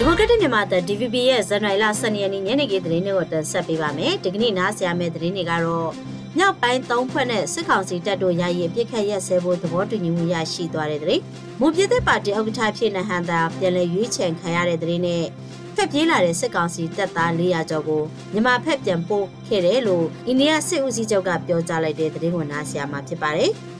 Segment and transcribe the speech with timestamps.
[0.00, 5.90] ဒီမိုကရက်တစ်မြန်မာတပ် DVB ရဲ့ဇန်နဝါရီလ12ရက်နေ့ညနေခင်းသတင်းတွေကိုတင်ဆက်ပေးပါမယ်။ဒီကနေ့နားဆရာမယ့်သတင်းတွေကတော့
[6.36, 11.20] မြောက်ပိုင်း၃ဖွဲ့နဲ့စစ်ကောင်စီတပ်တို့ယာယီအပြစ်ခတ်ရက်စဲဖို့သဘောတူညီမှုရရှိသွားတဲ့တဲ့။
[11.60, 15.24] မွန်ပြည်သက်ပါတီဥက္ကဋ္ဌဖြစ်နေဟန်တာပြန်လည်ရွေးချယ်ခံရတဲ့တဲ့နဲ့
[15.76, 23.52] ဖက်ပြေးလာတဲ့စစ်ကောင်စီတပ်သား400ကျော်ကိုမြန်မာဖက်ပြန်ပို့ခဲ့တယ်လို့အိန္ဒိယစစ်ဦးစီးချုပ်ကပြောကြားလိုက်တဲ့သတင်းကိုနားဆရာမှာဖြစ်ပါတယ်။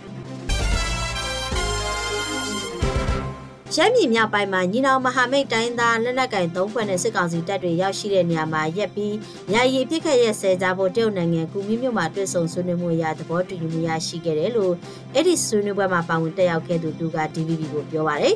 [3.77, 9.17] ရမ်းပြည်မြောက်ပိုင်းမှာညီနောင်မဟာမိတ်တိုင်းသားလက်နက်ကင်၃ဖွဲ့နဲ့စစ်ကောင်စီတပ်တွေရောက်ရှိတဲ့နေရာမှာရက်ပြီး
[9.53, 14.75] ယာယီပြစ်ခတ်ရက်ဆဲကြဖို့တရုတ်နိုင်ငံကူမီမြို့မှာတွေ့ဆုံဆွေးနွေးမှုအရသဘောတူညီမှုရရှိခဲ့တယ်လို့
[15.15, 18.35] အဲ့ဒီဆွေးနွေးပွဲမှာပါဝင်တက်ရောက်ခဲ့သူတူက DVB ကိုပြောပါရယ်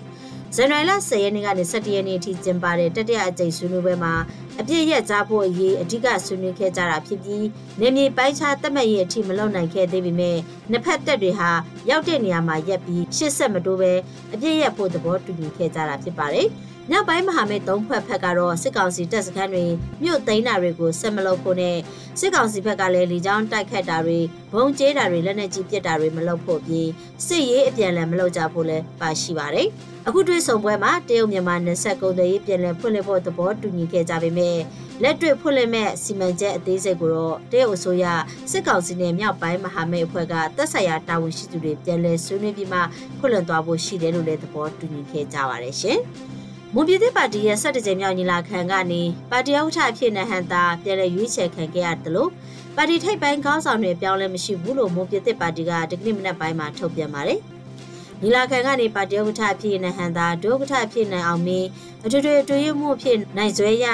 [0.57, 4.15] ဇန်နဝါရီလ10ရက်နေ့ကနေ17ရက်နေ့အထိကျင်းပတဲ့တတိယအကြိမ်ဆွေးနွေးပွဲမှာ
[4.61, 7.47] အပြည့်ရက်ကြားဖို့အရေးအဓိကဆွေးနွေးခဲ့ကြတာဖြစ်ပြီး
[7.81, 10.37] နေမြေပိုင်းခြားတက်မှတ်ရေးအထိမလုံနိုင်ခဲ့သေးပေမဲ့
[10.71, 11.51] နှစ်ဖက်တပ်တွေဟာ
[11.91, 13.93] ရောက်တဲ့နေရာမှာရက်ပြီးရှစ်ဆက်မတိုးပဲ
[14.35, 16.49] အပြည့်ရက်ဖို့သဘောတူညီခဲ့ကြတာဖြစ်ပါတယ်။
[16.91, 19.65] မြောက်ပိုင်းမဟာမိတ်သုံးဖွဲ့ဖက်ကတော့စစ်ကောင်စီတပ်စခန်းတွေ
[20.03, 21.77] မြို့သိမ်းတာတွေကိုဆက်မလုပ်ဖို့နဲ့
[22.21, 24.19] စစ်ကောင်စီဘက်ကလည်းလေကြောင်းတိုက်ခတ်တာတွေ
[24.55, 26.89] ဘုံကျဲတာတွေလက်နက်ကြီးပစ်တာတွေမလုပ်ဖို့ပြီး
[27.27, 29.69] စစ်ရေးအပြန်အလှန်မလုပ်ကြဖို့လည်းပါရှိပါတယ်။
[30.07, 34.59] အခုတွေ့ဆုံပွဲမှာတရုတ်မြန်မာနယ်စပ်ကုန်သွယ်ရေးပြည်လည်ဖွင့်လှစ်ဖို့သဘောတူညီခဲ့ကြပေမဲ့
[35.03, 38.05] လက်တွေ့ဖွင့်လှစ်မဲ့စီမံချက်အသေးစိတ်ကိုတော့တရုတ်အစိုးရ
[38.51, 42.81] စစ်ကောင်စီနဲ့မြောက်ပိုင်းမဟာမိတ်အဖွဲ့ကသက်ဆိုင်ရာတာဝန်ရှိသူတွေပြည်လည်ဆွေးနွေးပြီးမှ
[43.19, 46.01] ဖွင့်လှစ်သွားဖို့ရှိတယ်လို့လည်းသဘောတူညီခဲ့ကြပါတယ်ရှင်။
[46.77, 52.31] မွန်ပြည်သစ်ပါတီရဲ့၁၇ကြိမ်မြောက်ညီလာခံကနေပါတီဥက္ကဋ္ဌအဖြစ်နဲ့ဟန်တာပြည်လည်ရွေးချယ်ခံခဲ့ရတယ်လို့
[52.77, 57.39] ပါတီထိပ်ပိုင်းခေါင်းဆောင်တွေပြောင်းလဲမရှိဘူးလို့မွန်ပြည်သစ်ပါတီကဒီကနေ့မနက်ပိုင်းမှာထုတ်ပြန်ပါတယ်။
[58.23, 61.69] ညီလာခံကနေပါတီဥက္ကဋ္ဌဖြစ်နေဟန်သာဒုဥက္ကဋ္ဌဖြစ်နေအောင်မင်း
[62.05, 63.87] အထွေထွေအတွင်းမှုဖြစ်နိုင်ဆွဲရ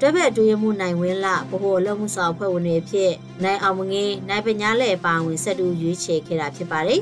[0.00, 7.00] တွဲဘက်အတွင်းမှုနိုင်ဝင်းလဗဟိုအလုံးမှုဆောင်ဖွဲ့ဝင်တွေဖြစ်နိုင်အောင်မငင်းနိုင်ပညာလဲပါဝင်ဆက်တူရွေးချယ်ခဲ့တာဖြစ်ပါတယ်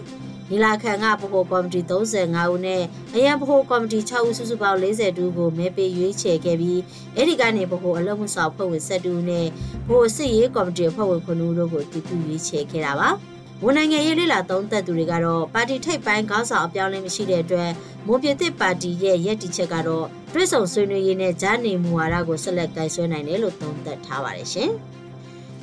[0.51, 2.83] ညီလာခံကဗဟိုကော်မတီ35ဦးနဲ့
[3.15, 6.81] အရန်ဗဟိုကော်မတီ6ဦးစုစုပေါင်း40တူကိုမဲပေးရွေးချယ်ခဲ့ပြီး
[7.17, 9.47] အဲ့ဒီကနေဗဟိုအလုံးမှုဆောင်ဖွဲ့ဝင်7တူနဲ့
[9.89, 13.11] ဗဟိုစစ်ရေးကော်မတီဖွဲ့ဝင်9ဦးတို့ကိုတူတူရွေးချယ်ခဲ့တာပါ။
[13.65, 17.71] ဝန်နိုင်ငံရေးလေလာသုံးသက်သူတွေကတော့ပါတီထိပ်ပိုင်းခေါင်းဆောင်အပြောင်းလဲမရှိတဲ့အတွက်
[18.07, 24.71] မွန်ပြည်သစ်ပါတီရဲ့ရည်တည်ချက်ကတော့တွဲဆုံဆွေးနွေးရေးနဲ့ဂျာနေမူဝါဒကိုဆက်လက်ကင်ဆွဲနိုင်တယ်လို့သုံးသပ်ထားပါတယ်ရှင်။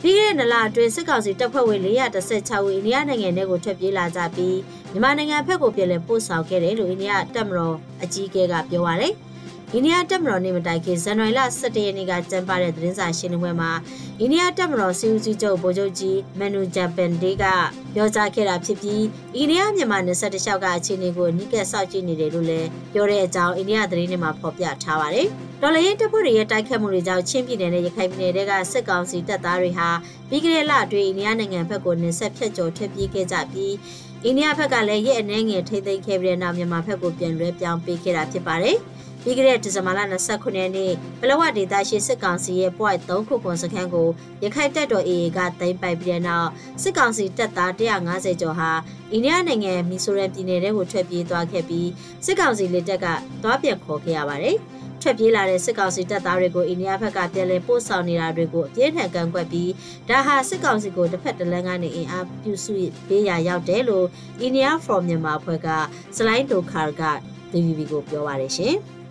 [0.05, 4.57] ပြီးခဲ့တဲ့နလအတွင်းစစ်ကောင်စီတပ်ဖွဲ့ဝင်416ဦးအိန္ဒိယနိုင်ငံထဲကိုထွက်ပြေးလာကြပြီး
[4.91, 9.13] မြန်မာနိုင်ငံဘက်ကိုပြည်လည်ပို့ဆောင်ခဲ့တယ်လို့အိန္ဒိယတပ်မတော်အကြီးအကဲကပြောပါရယ်။
[9.75, 13.71] အိန္ဒိယတပ်မတော်နေမတိုင်ခင်ဇန်နဝါရီလ17ရက်နေ့ကကျင်းပတဲ့သတင်းစာရှင်းလင်းပွဲမှာ
[14.19, 17.45] အိန္ဒိယတပ်မတော်စီဦးစီးချုပ်ဗိုလ်ချုပ်ကြီးမန်နူဂျပန်ဒေးက
[17.93, 19.03] ပြောကြားခဲ့တာဖြစ်ပြီး
[19.35, 25.27] အိန္ဒိယမြန်မာနယ်စပ်တစ်လျှောက်ကအခြေအနေကိုနိကက်စောင့်ကြည့်နေတယ်လို့လည်းပြောတဲ့အကြောင်းအိန္ဒိယသတင်းတွေမှာဖော်ပြထားပါတယ်။
[25.61, 29.89] တော်လရင်တပ်ဖွဲ့တွေရဲ့တိုက်ခတ်မှုတွေကြောင့်ချင်းပြည်နယ်နဲ့ရခိုင်ပြည်နယ်တွေကစစ်ကောင်စီတပ်သားတွေဟာ
[30.29, 33.73] ပြီးခဲ့တဲ့လအတွင်းအိန္ဒိယနိုင်ငံဘက်ကိုနယ်စပ်ဖြတ်ကျော်ထွက်ပြေးခဲ့ကြပြီး
[34.23, 38.77] အိန္ဒိယဘက်ကလည်းရဲ့အနေငယ်ထိမ့်သိမ်းခဲ့ပြီးတဲ့နောက်မြန်မာဘက်ကိုပြန်လွှဲပြောင်းပေးခဲ့တာဖြစ်ပါတယ်။
[39.23, 40.91] ပြီးခဲ့တဲ့ဒီဇင်ဘာလ29ရက်နေ့
[41.21, 44.07] ပလောဝဒေသရှိစစ်ကောင်စီရဲ့ point 3ခုခွန်စခန်းကို
[44.43, 46.49] ရခိုင်တပ်တော် AA ကသိမ်းပိုက်ပြီးတဲ့နောက်
[46.81, 48.71] စစ်ကောင်စီတပ်သား150ကျော်ဟာ
[49.11, 51.89] အိန္ဒိယနိုင်ငံမီဆိုရမ်ပြည်နယ်ထဲကိုထွက်ပြေးသွားခဲ့ပြီး
[52.25, 53.05] စစ်ကောင်စီလက်တက်က
[53.43, 54.57] သွားပြန်ခေါ်ခဲ့ရပါတယ်။
[55.01, 59.71] ထွက်ပြေးလာတဲ့စစ်ကောင်စီတပ်သားတွေကိုအိန္ဒိယဘက်ကပြန်လည်ပို့ဆောင်နေတာတွေကိုအပြင်းထန်ကန့်ကွက်ပြီး
[60.09, 62.73] ဒါဟာစစ်ကောင်စီကိုတစ်ဖက်တစ်လမ်းကနေအင်အားပြုစု
[63.07, 64.07] ပေးရာရောက်တယ်လို့
[64.47, 65.67] India from Myanmar ဖွဲ့က
[66.17, 67.03] စလိုင်းဒိုခါက
[67.51, 68.77] DVB ကိုပြောပါတယ်ရှင်။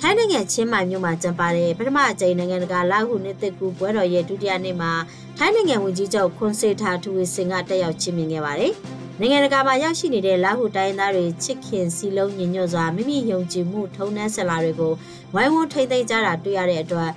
[0.00, 4.92] ထိုင်းနိုင်ငံချင်းမိုင်မြို့မှာကျင်းပတဲ့ပထမအကြိမ်နိုင်ငံတကာလာဟုနှစ်သက်ကူပွဲတော်ရဲ့ဒုတိယနေ့မှာ
[5.38, 8.72] ထိုင်းနိုင်ငံဝန်ကြီးချုပ်ခွန်စေထာထူဝီစင်ကတက်ရောက်ချင်းမြင်ခဲ့ပါတယ်။
[9.20, 14.92] နိုင်ငံတကာမှာရောက်ရှိနေတဲ့လာဟုတိုင်းသားတွေချစ်ခင်စီလုံးညညွတ်စွာမိမိယုံကြည်မှုထုံးနှန်းဆက်လာတွေကို
[15.34, 17.10] ဝိုင်းဝန်းထိမ့်သိမ်းကြတာတွေ့ရတဲ့အတွက်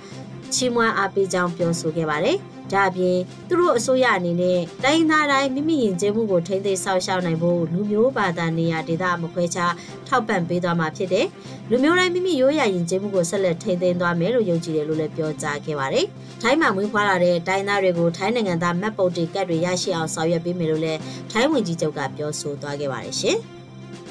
[0.54, 2.38] ချီးမွမ်းအားပေးကြောင်းပြောဆိုခဲ့ပါတယ်။
[2.72, 9.72] ဒါအပြင်သူတို့အစိုးရအနေနဲ့တိုင်းသားတိုင်းမိမိယဉ်ကျေးမှုကိုထိန်းသိမ်းဆောက်ရှောက်နိုင်ဖို့လူမျိုးဘာသာနေရာဒေသမခွဲခြား
[10.08, 11.26] ထောက်ပံ့ပေးသွားမှာဖြစ်တယ်။
[11.70, 16.06] လူမျိုးတိုင်းမိမိရိုးရာယဉ်ကျေးမှုကိုဆက်လက်ထိန်းသိမ်းသွားမယ်လို့ယုံကြည်တယ်လို့လည်းပြောကြားခဲ့ပါတယ်။
[16.42, 21.00] ထိုင်းမှာမွေးဖွားလာတဲ့တိုင်းသားတွေကိုထိုင်းနိုင်ငံသားမတ်ပုတ်တွေကတ်တွေရရှိအောင်ဆောင်ရွက်ပေးမယ်လို့လည်း
[21.30, 23.38] ထိုင်းဝန်ကြီးချုပ်ကပြောဆိုသွားခဲ့ပါတယ်ရှင်။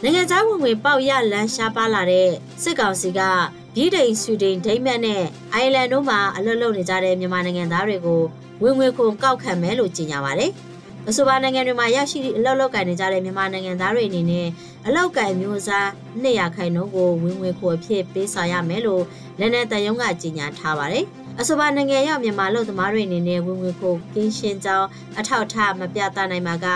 [0.03, 2.29] နိုင်ငံသားဝင်ဝင်ပေါက်ရလန်းရှားပါလာတဲ့
[2.63, 3.19] စစ်ကောင်စီက
[3.75, 5.23] ပြည်ဒိန်ဆွီဒင်ဒိမတ်နဲ့
[5.53, 8.21] အိုင်လန်တို့မှာအလွတ်လုပ်နေကြတဲ့မြန်မာနိုင်ငံသားတွေကို
[8.63, 10.51] ဝင်ငွေခွန်ကောက်ခံမယ်လို့ကြေညာပါတယ်။
[11.09, 14.47] အဆိုပါနိုင်ငံတွေမှာရရှိအလောက်လောက်ကန်နေကြတဲ့မြန်မာနိုင်ငံသားတွေအနေနဲ့
[14.87, 15.87] အလောက်ကန်မျိုးစား
[16.23, 19.03] 200ခိုင်နှုန်းကိုဝင်ငွေခွန်အဖြစ်ပေးဆောင်ရမယ်လို့
[19.39, 21.05] လက်နက်တယုံကကြေညာထားပါတယ်။
[21.39, 24.87] အဆိုပါနိုင်ငံရောက်မြန်မာလူသမားတွေအနေနဲ့ဝင်ငွေခွန်ကင်းရှင်းကြောင်း
[25.19, 26.67] အထောက်အထားမပြသနိုင်မှာက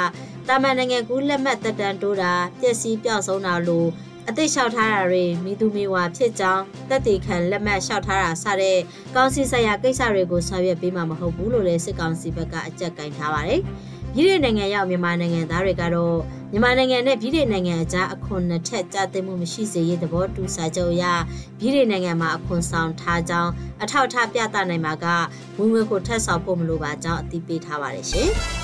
[0.47, 3.89] တာမန်နိုင်ငံကူးလက်မှတ်တက်တန်းတိုးတာပျက်စီးပျောက်ဆုံးတာလို့
[4.29, 8.77] အသိလျှောက်ထားတာတွေမိသူမိဝါဖြစ်ကြောင်းတက်တီခံလက်မှတ်လျှောက်ထားတာစတဲ့
[9.15, 13.61] ကောင်စီဆိုင်ရာကိစ္စတွေကိုဆောင်ရွက်ပေးမှာမဟုတ်ဘူးလို့လည်းစစ်ကောင်စီဘက်ကအကြက်ကင်ထားပါတယ်။
[14.15, 16.17] ပြည်ထောင်နိုင်ငံရောက်မြန်မာနိုင်ငံသားတွေကတော့
[16.51, 21.05] မြန်မာနိုင်ငံနဲ့ပြည်ထောင်နိုင်ငံအကြားအခွန်နှစ်ထက်ကြားသိမှုမရှိစေရေးသဘောတူစာချုပ်အရ
[21.59, 23.51] ပြည်ထောင်နိုင်ငံမှာအခွန်ဆောင်ထားကြောင်း
[23.83, 25.05] အထောက်အထားပြသနိုင်မှာက
[25.57, 28.31] ဝင်ငွေကိုထပ်ဆောင်ဖို့မလိုပါကြောင်းအသိပေးထားပါတယ်ရှင်။